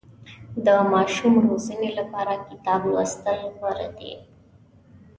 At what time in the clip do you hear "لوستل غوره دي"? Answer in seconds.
2.91-4.13